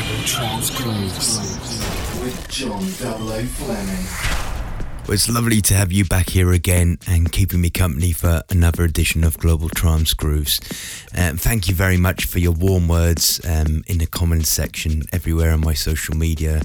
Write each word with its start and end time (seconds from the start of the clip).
Global 0.00 0.24
Trance 0.24 0.70
Grooves 0.70 2.22
with 2.22 2.48
John 2.48 2.82
Double 3.00 3.32
O 3.32 3.44
Fleming. 3.44 4.06
Well, 5.02 5.12
it's 5.14 5.28
lovely 5.28 5.60
to 5.62 5.74
have 5.74 5.92
you 5.92 6.06
back 6.06 6.30
here 6.30 6.52
again 6.52 6.98
and 7.06 7.30
keeping 7.30 7.60
me 7.60 7.68
company 7.68 8.12
for 8.12 8.42
another 8.48 8.84
edition 8.84 9.24
of 9.24 9.36
Global 9.36 9.68
Trance 9.68 10.14
Grooves. 10.14 10.58
Um, 11.14 11.36
thank 11.36 11.68
you 11.68 11.74
very 11.74 11.98
much 11.98 12.24
for 12.24 12.38
your 12.38 12.52
warm 12.52 12.88
words 12.88 13.44
um, 13.44 13.82
in 13.88 13.98
the 13.98 14.06
comments 14.06 14.48
section 14.48 15.02
everywhere 15.12 15.52
on 15.52 15.60
my 15.60 15.74
social 15.74 16.16
media, 16.16 16.62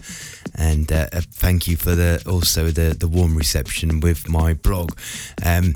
and 0.54 0.90
uh, 0.90 1.08
uh 1.12 1.22
thank 1.30 1.68
you 1.68 1.76
for 1.76 1.94
the 1.94 2.24
also 2.26 2.70
the 2.70 2.96
the 2.98 3.08
warm 3.08 3.36
reception 3.36 4.00
with 4.00 4.30
my 4.30 4.54
blog. 4.54 4.98
Um, 5.44 5.76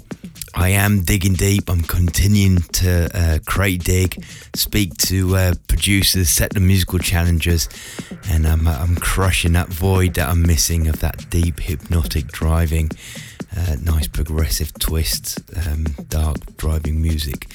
I 0.53 0.69
am 0.69 1.01
digging 1.01 1.33
deep. 1.33 1.69
I'm 1.69 1.81
continuing 1.81 2.61
to 2.73 3.09
uh, 3.13 3.39
create 3.45 3.83
dig, 3.83 4.23
speak 4.55 4.95
to 4.97 5.35
uh, 5.35 5.53
producers, 5.67 6.29
set 6.29 6.53
the 6.53 6.59
musical 6.59 6.99
challenges, 6.99 7.69
and 8.29 8.47
I'm, 8.47 8.67
uh, 8.67 8.77
I'm 8.79 8.95
crushing 8.95 9.53
that 9.53 9.69
void 9.69 10.15
that 10.15 10.29
I'm 10.29 10.41
missing 10.41 10.87
of 10.87 10.99
that 10.99 11.29
deep 11.29 11.59
hypnotic 11.59 12.27
driving, 12.27 12.89
uh, 13.55 13.75
nice 13.83 14.07
progressive 14.07 14.73
twist, 14.79 15.39
um, 15.67 15.85
dark 16.07 16.37
driving 16.57 17.01
music, 17.01 17.47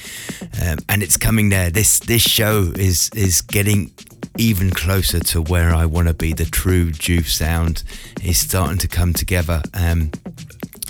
um, 0.61 0.79
and 0.89 1.03
it's 1.03 1.17
coming 1.17 1.49
there. 1.49 1.69
This 1.69 1.99
this 1.99 2.21
show 2.21 2.71
is 2.75 3.09
is 3.15 3.41
getting 3.41 3.91
even 4.37 4.69
closer 4.69 5.19
to 5.19 5.41
where 5.41 5.73
I 5.73 5.85
want 5.85 6.07
to 6.07 6.13
be. 6.13 6.33
The 6.33 6.45
true 6.45 6.91
JOOF 6.91 7.27
sound 7.27 7.83
is 8.23 8.37
starting 8.37 8.77
to 8.79 8.87
come 8.87 9.13
together. 9.13 9.61
Um, 9.73 10.11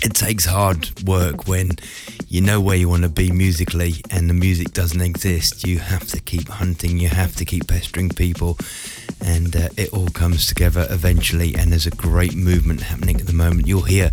it 0.02 0.14
takes 0.14 0.44
hard 0.44 0.90
work 1.02 1.46
when 1.46 1.70
you 2.28 2.40
know 2.40 2.60
where 2.60 2.76
you 2.76 2.88
want 2.88 3.02
to 3.02 3.08
be 3.08 3.30
musically 3.30 3.94
and 4.10 4.28
the 4.28 4.34
music 4.34 4.72
doesn't 4.72 5.00
exist. 5.00 5.66
You 5.66 5.78
have 5.78 6.06
to 6.08 6.20
keep 6.20 6.48
hunting, 6.48 6.98
you 6.98 7.08
have 7.08 7.34
to 7.36 7.44
keep 7.44 7.68
pestering 7.68 8.10
people, 8.10 8.58
and 9.24 9.54
uh, 9.54 9.68
it 9.76 9.92
all 9.92 10.08
comes 10.08 10.46
together 10.46 10.86
eventually. 10.90 11.54
And 11.54 11.72
there's 11.72 11.86
a 11.86 11.90
great 11.90 12.34
movement 12.34 12.82
happening 12.82 13.20
at 13.20 13.26
the 13.26 13.32
moment. 13.32 13.66
You'll 13.66 13.82
hear 13.82 14.10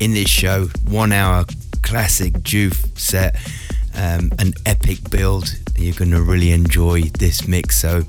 in 0.00 0.12
this 0.14 0.28
show 0.28 0.66
one 0.88 1.12
hour 1.12 1.44
classic 1.82 2.32
JOOF 2.42 2.98
set, 2.98 3.36
um, 3.94 4.30
an 4.38 4.54
epic 4.66 5.10
build. 5.10 5.54
You're 5.76 5.94
going 5.94 6.10
to 6.12 6.22
really 6.22 6.52
enjoy 6.52 7.02
this 7.02 7.46
mix. 7.46 7.76
So 7.76 8.02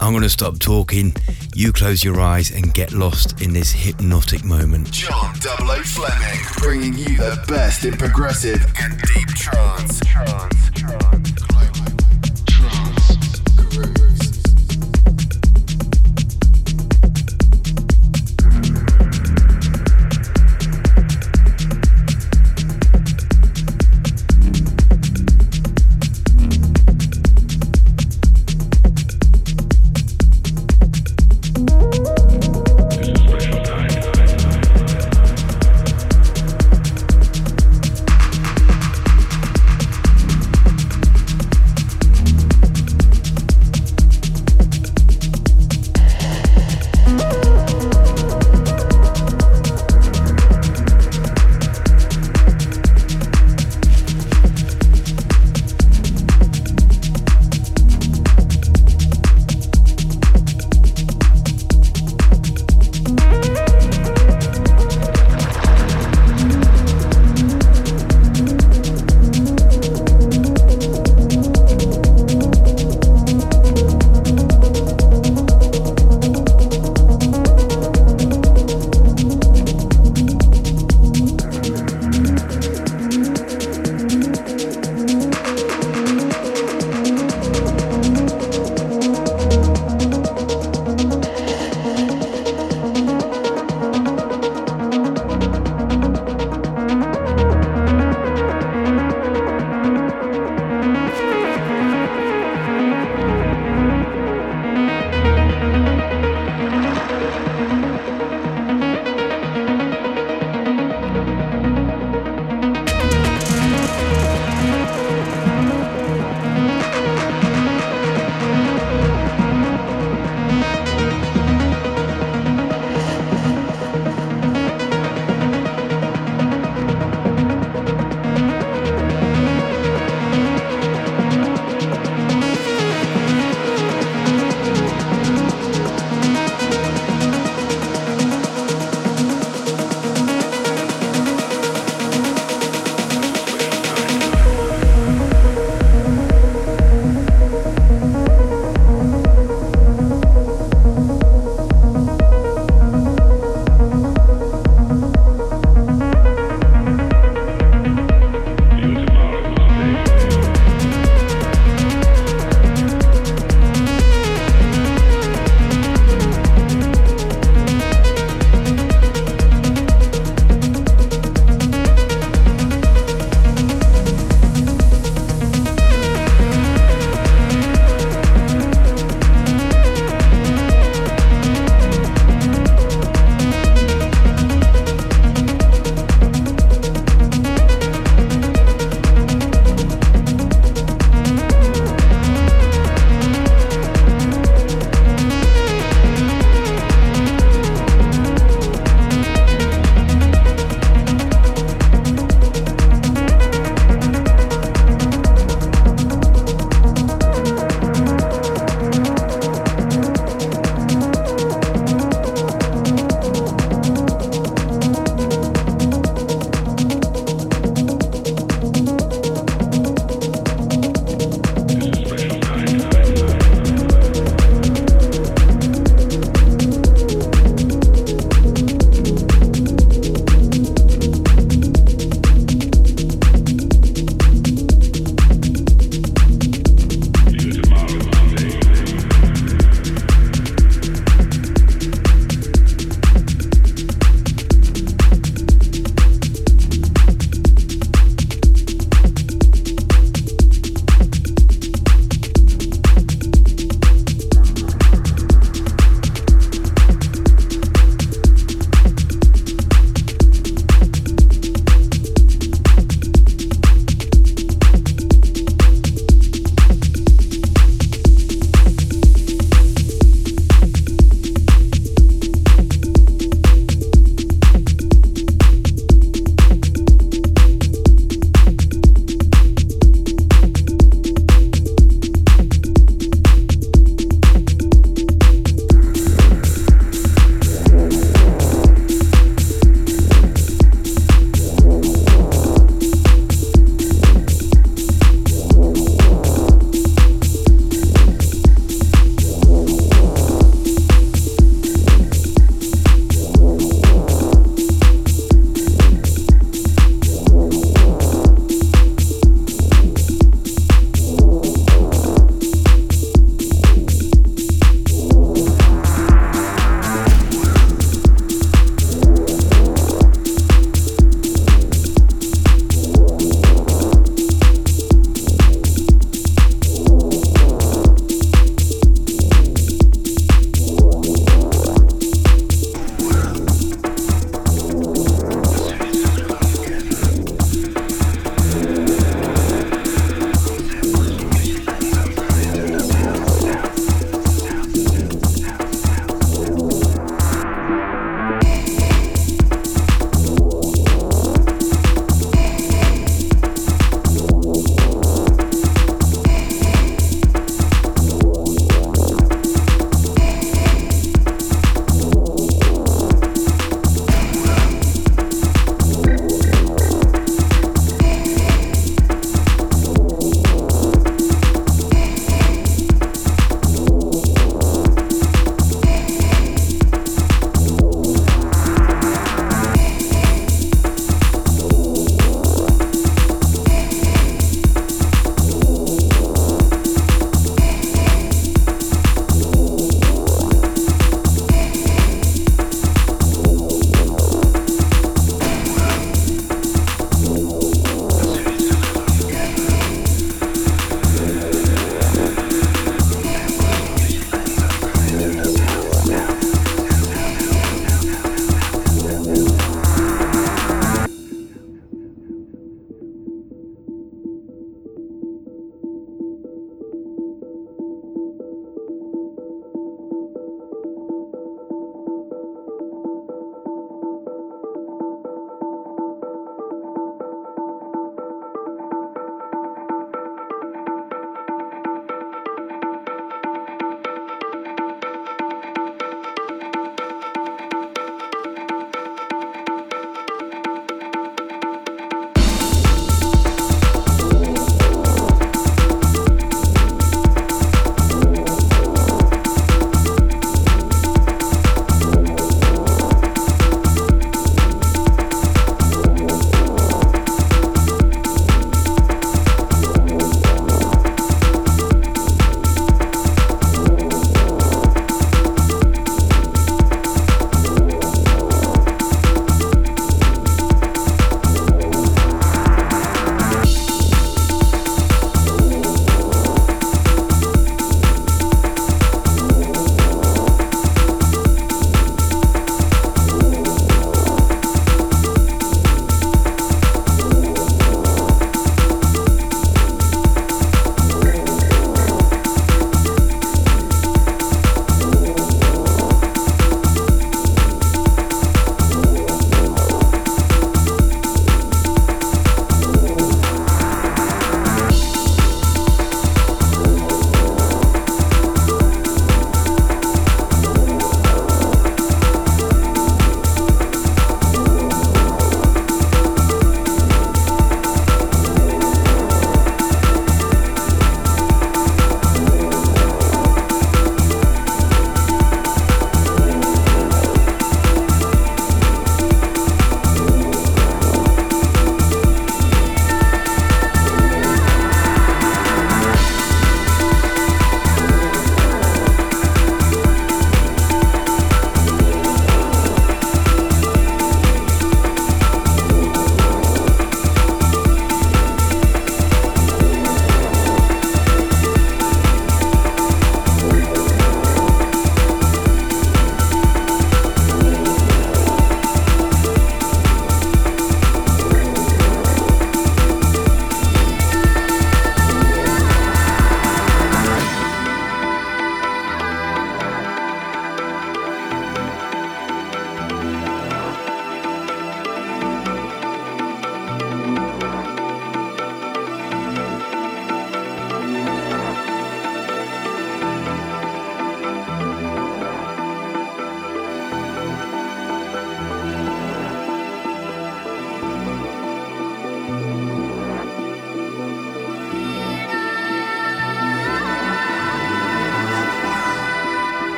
I'm 0.00 0.12
going 0.12 0.22
to 0.22 0.28
stop 0.28 0.58
talking. 0.58 1.14
You 1.54 1.72
close 1.72 2.04
your 2.04 2.20
eyes 2.20 2.50
and 2.50 2.72
get 2.72 2.92
lost 2.92 3.40
in 3.42 3.52
this 3.52 3.72
hypnotic 3.72 4.44
moment. 4.44 4.92
John 4.92 5.34
Double 5.40 5.70
O 5.70 5.82
Fleming, 5.82 6.40
bringing 6.58 6.98
you 6.98 7.16
the 7.16 7.42
best 7.48 7.84
in 7.84 7.96
progressive 7.96 8.64
and 8.80 9.00
deep 9.02 9.28
trance. 9.28 10.00
trance, 10.00 10.70
trance. 10.70 11.57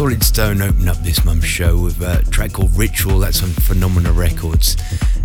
Stone 0.00 0.62
opened 0.62 0.88
up 0.88 0.96
this 1.02 1.26
month's 1.26 1.44
show 1.44 1.78
with 1.78 2.00
a 2.00 2.24
track 2.30 2.54
called 2.54 2.74
Ritual, 2.74 3.18
that's 3.18 3.42
on 3.42 3.50
Phenomena 3.50 4.10
Records. 4.12 4.74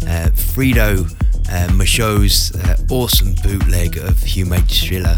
Uh, 0.03 0.29
Fredo 0.33 1.09
uh, 1.49 1.71
Macho's 1.71 2.53
uh, 2.53 2.75
awesome 2.91 3.35
bootleg 3.41 3.95
of 3.95 4.19
Hume 4.21 4.67
Schiller, 4.67 5.15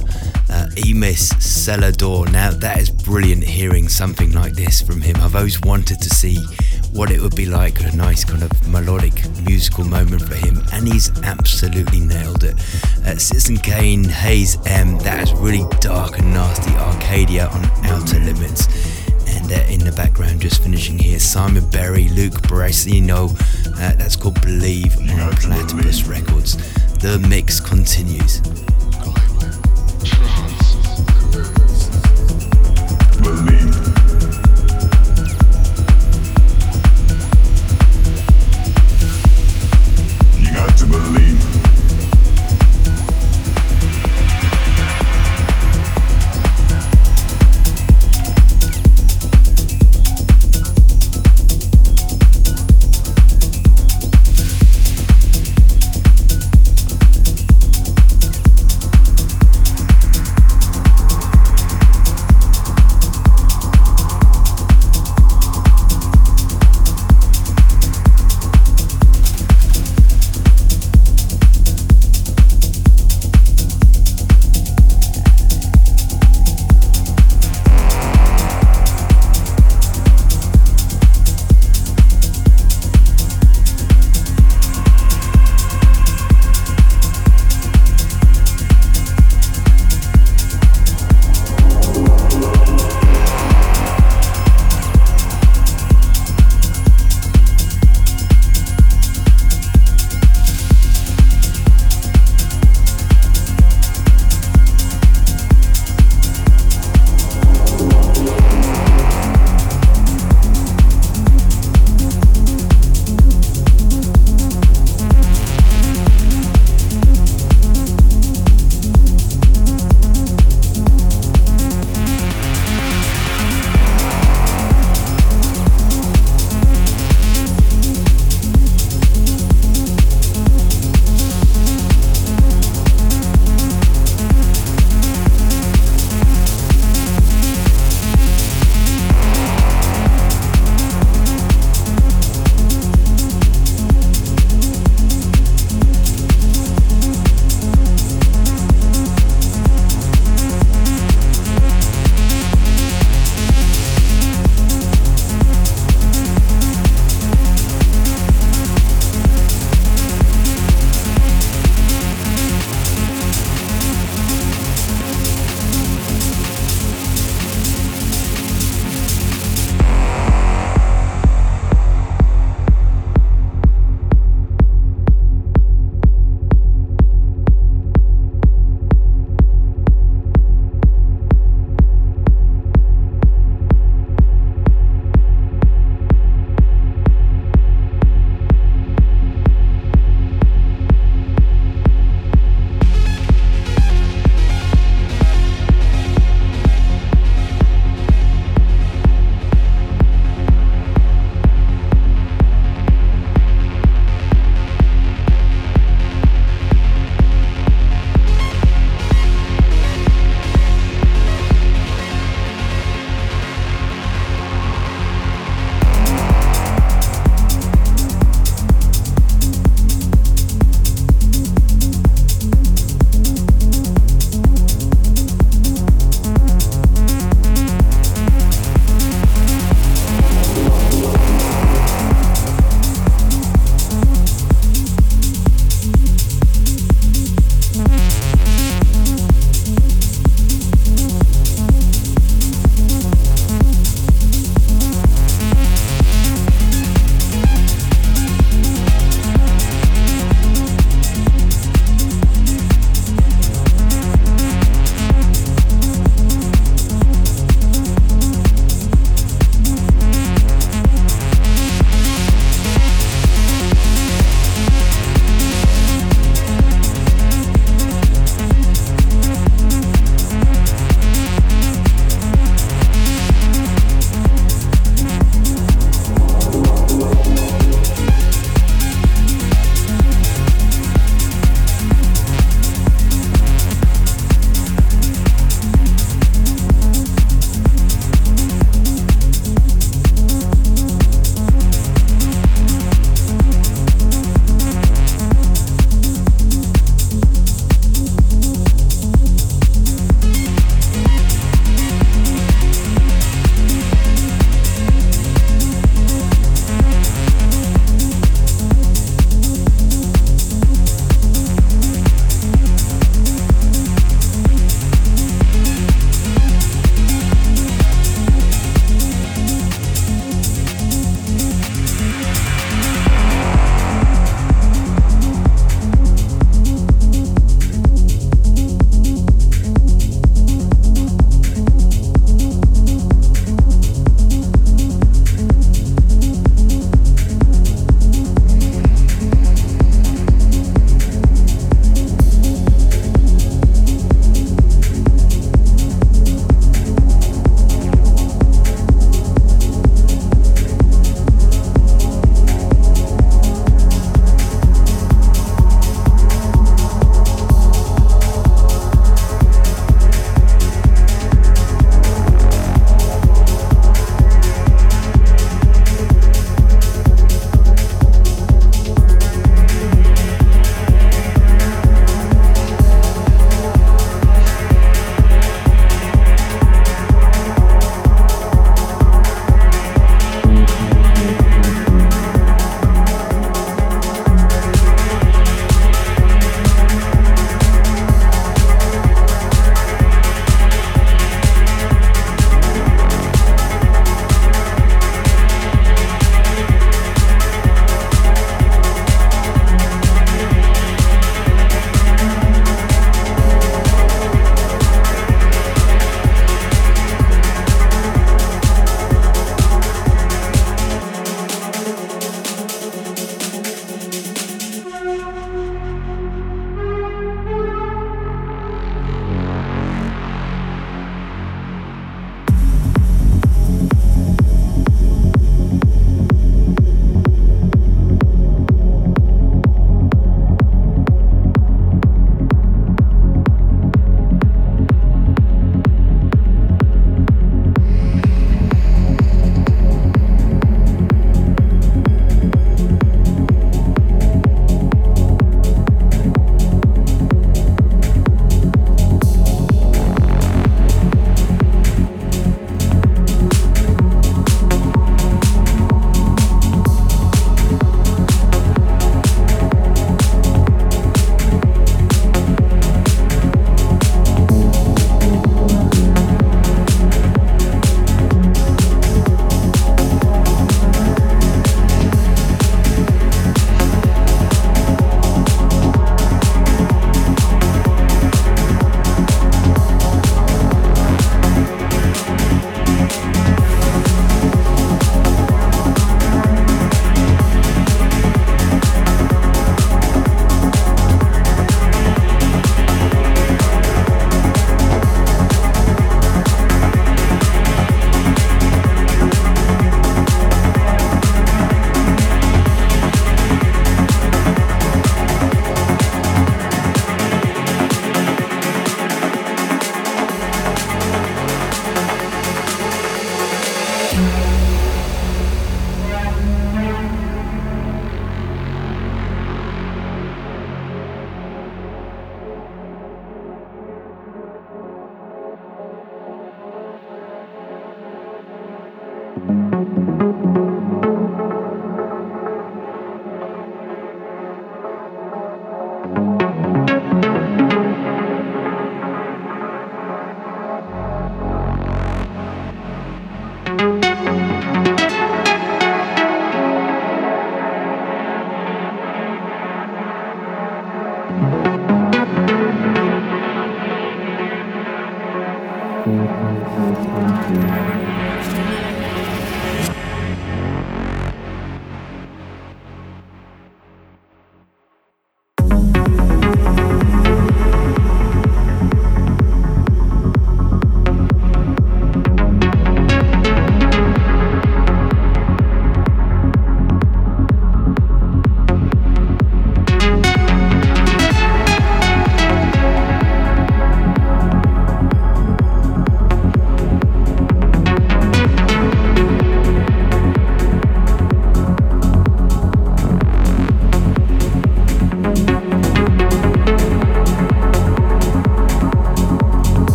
uh, 0.52 0.68
Emis 0.76 1.34
Celador. 1.40 2.32
Now, 2.32 2.52
that 2.52 2.78
is 2.78 2.92
brilliant 2.92 3.44
hearing 3.44 3.90
something 3.90 4.32
like 4.32 4.54
this 4.54 4.80
from 4.80 5.02
him. 5.02 5.16
I've 5.22 5.36
always 5.36 5.60
wanted 5.62 6.02
to 6.02 6.10
see 6.12 6.38
what 6.92 7.10
it 7.10 7.20
would 7.20 7.36
be 7.36 7.48
like, 7.48 7.82
a 7.82 7.96
nice 7.96 8.24
kind 8.24 8.44
of 8.44 8.68
melodic 8.68 9.24
musical 9.44 9.86
moment 9.86 10.22
for 10.22 10.36
him, 10.36 10.62
and 10.72 10.88
he's 10.88 11.10
absolutely 11.24 12.02
nailed 12.02 12.44
it. 12.44 12.54
Uh, 13.08 13.18
Citizen 13.18 13.58
Kane, 13.58 14.04
Haze 14.04 14.56
M, 14.68 15.00
that 15.00 15.24
is 15.24 15.34
really 15.34 15.66
dark 15.80 16.20
and 16.20 16.32
nasty 16.32 16.74
Arcadia 16.76 17.48
on 17.48 17.66
Outer 17.88 18.20
Limits 18.20 18.97
in 19.46 19.80
the 19.80 19.94
background, 19.96 20.42
just 20.42 20.64
finishing 20.64 20.98
here. 20.98 21.20
Simon 21.20 21.70
Berry, 21.70 22.10
Luke 22.10 22.34
Brasino, 22.44 23.30
uh, 23.80 23.96
that's 23.96 24.16
called 24.16 24.42
Believe 24.42 24.98
on 24.98 25.32
Platipus 25.34 26.08
Records. 26.08 26.56
The 27.00 27.20
mix 27.30 27.60
continues. 27.60 28.42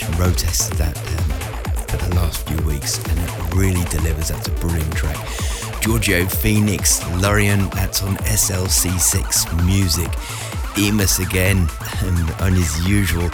Position, 0.00 0.20
road 0.20 0.34
that 0.78 0.96
um, 0.96 1.84
for 1.86 1.96
the 1.96 2.14
last 2.14 2.46
few 2.48 2.56
weeks, 2.66 2.98
and 3.04 3.18
it 3.18 3.54
really 3.54 3.84
delivers. 3.90 4.28
That's 4.28 4.48
a 4.48 4.50
brilliant 4.52 4.92
track. 4.94 5.16
Giorgio 5.80 6.26
Phoenix, 6.26 7.06
Lorien, 7.16 7.68
that's 7.70 8.02
on 8.02 8.16
SLC6 8.16 9.66
Music. 9.66 10.08
Emus 10.78 11.18
again, 11.18 11.68
and 12.02 12.30
on 12.40 12.52
his 12.52 12.88
usual 12.88 13.28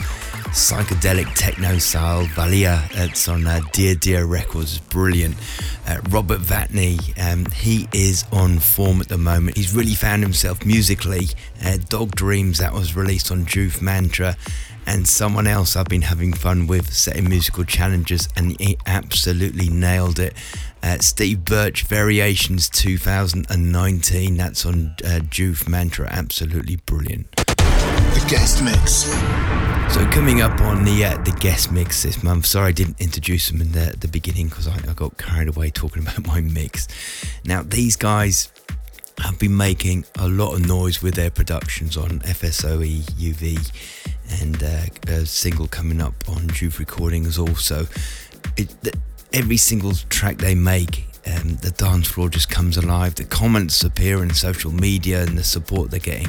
psychedelic 0.56 1.32
techno 1.34 1.78
style. 1.78 2.24
Valia, 2.26 2.88
it's 3.04 3.28
on 3.28 3.46
uh, 3.46 3.60
Dear 3.72 3.94
Dear 3.94 4.24
Records, 4.24 4.78
brilliant. 4.78 5.36
Uh, 5.86 6.00
Robert 6.08 6.40
Vadney, 6.40 6.98
um, 7.22 7.46
he 7.52 7.88
is 7.92 8.24
on 8.32 8.58
form 8.58 9.00
at 9.00 9.08
the 9.08 9.18
moment. 9.18 9.56
He's 9.56 9.74
really 9.74 9.94
found 9.94 10.22
himself 10.22 10.64
musically. 10.64 11.28
Uh, 11.64 11.78
Dog 11.88 12.16
Dreams, 12.16 12.58
that 12.58 12.72
was 12.72 12.96
released 12.96 13.30
on 13.30 13.44
JOOF 13.44 13.80
Mantra. 13.82 14.36
And 14.86 15.06
someone 15.08 15.46
else 15.46 15.76
I've 15.76 15.88
been 15.88 16.02
having 16.02 16.32
fun 16.32 16.66
with 16.66 16.92
setting 16.92 17.28
musical 17.28 17.64
challenges, 17.64 18.28
and 18.36 18.58
he 18.60 18.78
absolutely 18.86 19.68
nailed 19.68 20.18
it. 20.18 20.34
Uh, 20.82 20.98
Steve 21.00 21.44
Birch, 21.44 21.82
Variations 21.82 22.70
2019, 22.70 24.36
that's 24.36 24.64
on 24.64 24.94
uh, 25.04 25.18
JOOF 25.28 25.68
Mantra, 25.68 26.08
absolutely 26.10 26.76
brilliant. 26.76 27.34
The 27.34 28.26
guest 28.28 28.62
mix. 28.62 29.06
So 29.92 30.04
coming 30.10 30.40
up 30.40 30.60
on 30.60 30.84
the 30.84 31.04
uh, 31.04 31.16
the 31.22 31.30
guest 31.32 31.70
mix 31.70 32.02
this 32.02 32.22
month. 32.22 32.46
Sorry 32.46 32.68
I 32.68 32.72
didn't 32.72 33.00
introduce 33.00 33.48
them 33.48 33.60
in 33.60 33.72
the, 33.72 33.94
the 33.98 34.08
beginning 34.08 34.48
because 34.48 34.68
I, 34.68 34.74
I 34.88 34.92
got 34.94 35.16
carried 35.16 35.48
away 35.48 35.70
talking 35.70 36.02
about 36.06 36.26
my 36.26 36.40
mix. 36.40 36.88
Now 37.44 37.62
these 37.62 37.96
guys 37.96 38.50
have 39.20 39.38
been 39.38 39.56
making 39.56 40.04
a 40.18 40.28
lot 40.28 40.54
of 40.54 40.66
noise 40.66 41.02
with 41.02 41.14
their 41.14 41.30
productions 41.30 41.96
on 41.96 42.20
FSOE 42.20 43.02
UV 43.12 43.72
and 44.40 44.62
uh, 44.62 44.86
a 45.08 45.26
single 45.26 45.66
coming 45.66 46.00
up 46.00 46.14
on 46.28 46.48
JOOF 46.48 46.78
Recordings 46.78 47.38
also. 47.38 47.86
It, 48.56 48.68
the, 48.82 48.92
every 49.32 49.56
single 49.56 49.92
track 50.08 50.38
they 50.38 50.54
make, 50.54 51.06
um, 51.26 51.56
the 51.56 51.70
dance 51.70 52.08
floor 52.08 52.28
just 52.28 52.48
comes 52.48 52.76
alive. 52.76 53.14
The 53.14 53.24
comments 53.24 53.82
appear 53.84 54.22
in 54.22 54.32
social 54.32 54.72
media 54.72 55.22
and 55.22 55.36
the 55.36 55.44
support 55.44 55.90
they're 55.90 56.00
getting. 56.00 56.28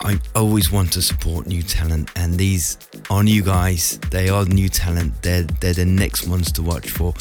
I 0.00 0.20
always 0.34 0.70
want 0.70 0.92
to 0.92 1.02
support 1.02 1.46
new 1.46 1.62
talent, 1.62 2.10
and 2.16 2.34
these 2.34 2.76
are 3.08 3.24
new 3.24 3.42
guys. 3.42 3.98
They 4.10 4.28
are 4.28 4.44
new 4.44 4.68
talent. 4.68 5.22
They're 5.22 5.44
they're 5.44 5.72
the 5.72 5.86
next 5.86 6.28
ones 6.28 6.52
to 6.52 6.62
watch 6.62 6.90
for. 6.90 7.14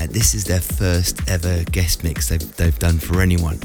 Uh, 0.00 0.06
this 0.08 0.34
is 0.34 0.44
their 0.44 0.60
first 0.60 1.20
ever 1.28 1.64
guest 1.64 2.02
mix 2.02 2.30
they've 2.30 2.56
they've 2.56 2.78
done 2.78 2.98
for 2.98 3.20
anyone, 3.20 3.58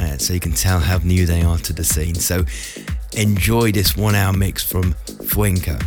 uh, 0.00 0.18
so 0.18 0.32
you 0.32 0.40
can 0.40 0.52
tell 0.52 0.78
how 0.78 0.98
new 0.98 1.26
they 1.26 1.42
are 1.42 1.58
to 1.58 1.72
the 1.72 1.84
scene. 1.84 2.14
So 2.14 2.44
enjoy 3.16 3.72
this 3.72 3.96
one-hour 3.96 4.32
mix 4.32 4.62
from 4.62 4.94
Fuenca. 5.28 5.78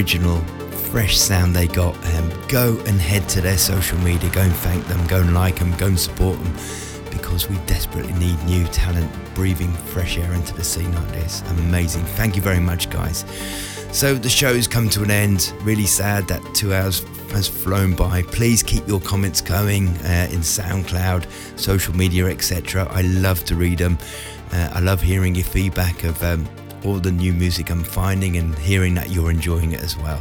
Original 0.00 0.38
fresh 0.92 1.18
sound 1.18 1.54
they 1.54 1.66
got. 1.66 1.94
Um, 2.14 2.32
go 2.48 2.82
and 2.86 2.98
head 2.98 3.28
to 3.28 3.42
their 3.42 3.58
social 3.58 3.98
media, 3.98 4.30
go 4.30 4.40
and 4.40 4.56
thank 4.56 4.82
them, 4.86 5.06
go 5.06 5.20
and 5.20 5.34
like 5.34 5.58
them, 5.58 5.76
go 5.76 5.88
and 5.88 6.00
support 6.00 6.42
them 6.42 6.54
because 7.10 7.50
we 7.50 7.56
desperately 7.66 8.14
need 8.14 8.42
new 8.44 8.64
talent 8.68 9.12
breathing 9.34 9.70
fresh 9.92 10.16
air 10.16 10.32
into 10.32 10.54
the 10.54 10.64
scene 10.64 10.90
like 10.94 11.08
this. 11.08 11.42
Amazing. 11.50 12.02
Thank 12.16 12.34
you 12.34 12.40
very 12.40 12.60
much, 12.60 12.88
guys. 12.88 13.26
So 13.92 14.14
the 14.14 14.30
show's 14.30 14.66
come 14.66 14.88
to 14.88 15.02
an 15.02 15.10
end. 15.10 15.52
Really 15.60 15.84
sad 15.84 16.26
that 16.28 16.42
two 16.54 16.72
hours 16.72 17.00
has 17.32 17.46
flown 17.46 17.94
by. 17.94 18.22
Please 18.22 18.62
keep 18.62 18.88
your 18.88 19.00
comments 19.00 19.42
going 19.42 19.88
uh, 19.98 20.30
in 20.32 20.40
SoundCloud, 20.40 21.26
social 21.58 21.94
media, 21.94 22.24
etc. 22.28 22.88
I 22.90 23.02
love 23.02 23.44
to 23.44 23.54
read 23.54 23.76
them. 23.76 23.98
Uh, 24.50 24.70
I 24.72 24.80
love 24.80 25.02
hearing 25.02 25.34
your 25.34 25.44
feedback 25.44 26.04
of 26.04 26.22
um, 26.24 26.48
all 26.84 26.98
the 26.98 27.12
new 27.12 27.32
music 27.32 27.70
I'm 27.70 27.84
finding 27.84 28.36
and 28.36 28.56
hearing 28.58 28.94
that 28.94 29.10
you're 29.10 29.30
enjoying 29.30 29.72
it 29.72 29.80
as 29.80 29.96
well. 29.96 30.20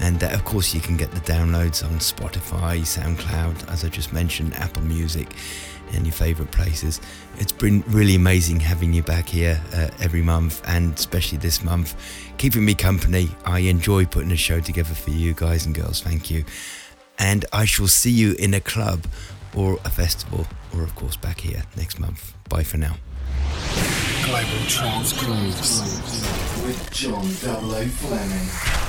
And 0.00 0.22
uh, 0.22 0.28
of 0.28 0.44
course, 0.44 0.74
you 0.74 0.80
can 0.80 0.96
get 0.96 1.10
the 1.12 1.20
downloads 1.20 1.84
on 1.84 1.98
Spotify, 1.98 2.80
SoundCloud, 2.80 3.70
as 3.70 3.84
I 3.84 3.88
just 3.88 4.12
mentioned, 4.12 4.54
Apple 4.54 4.82
Music, 4.82 5.28
and 5.92 6.06
your 6.06 6.12
favorite 6.12 6.50
places. 6.50 7.00
It's 7.38 7.52
been 7.52 7.82
really 7.88 8.14
amazing 8.14 8.60
having 8.60 8.92
you 8.92 9.02
back 9.02 9.28
here 9.28 9.60
uh, 9.74 9.88
every 10.00 10.22
month, 10.22 10.62
and 10.66 10.94
especially 10.94 11.38
this 11.38 11.62
month, 11.62 11.96
keeping 12.38 12.64
me 12.64 12.74
company. 12.74 13.28
I 13.44 13.60
enjoy 13.60 14.06
putting 14.06 14.32
a 14.32 14.36
show 14.36 14.60
together 14.60 14.94
for 14.94 15.10
you 15.10 15.32
guys 15.34 15.66
and 15.66 15.74
girls. 15.74 16.00
Thank 16.00 16.30
you. 16.30 16.44
And 17.18 17.44
I 17.52 17.64
shall 17.64 17.88
see 17.88 18.10
you 18.10 18.34
in 18.38 18.54
a 18.54 18.60
club 18.60 19.06
or 19.54 19.74
a 19.84 19.90
festival, 19.90 20.46
or 20.74 20.82
of 20.82 20.94
course 20.94 21.16
back 21.16 21.40
here 21.40 21.62
next 21.76 21.98
month. 21.98 22.34
Bye 22.48 22.62
for 22.62 22.78
now. 22.78 22.96
Trance 24.30 25.12
Grooves 25.14 25.80
with 26.64 26.90
John 26.92 27.26
Double 27.42 27.74
O 27.74 27.84
Fleming. 27.84 28.79